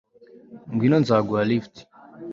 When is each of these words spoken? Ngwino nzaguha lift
Ngwino 0.73 0.97
nzaguha 1.03 1.41
lift 1.49 1.75